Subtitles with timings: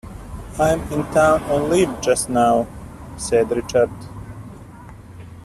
[0.59, 2.67] "I am in town on leave just now,"
[3.17, 3.91] said Richard.